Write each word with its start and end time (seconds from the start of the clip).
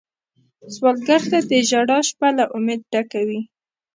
سوالګر 0.73 1.21
ته 1.31 1.39
د 1.49 1.51
ژړا 1.69 1.99
شپه 2.09 2.29
له 2.37 2.45
امید 2.55 2.81
ډکه 2.93 3.21
وي 3.27 3.41